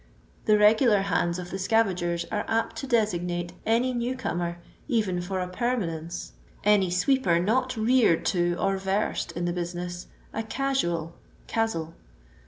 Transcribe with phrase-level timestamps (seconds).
[0.45, 5.41] The regular hands of the scavagers are apt to designate any new comer, even for
[5.41, 6.31] a permanence,
[6.63, 11.13] any sweeper not reared to or rersed in the business, a casual
[11.47, 11.89] ("easier).